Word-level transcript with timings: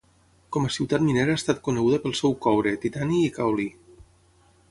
Com 0.55 0.63
a 0.67 0.71
ciutat 0.75 1.03
minera 1.09 1.35
ha 1.35 1.41
estat 1.41 1.59
coneguda 1.67 1.99
pel 2.05 2.17
seu 2.21 2.35
coure, 2.47 2.73
titani 2.87 3.23
i 3.27 3.31
caolí. 3.39 3.69